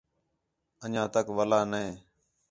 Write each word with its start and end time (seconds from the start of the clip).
انڄیاں 0.83 1.07
تک 1.13 1.25
ولا 1.37 1.59
نے 1.71 1.85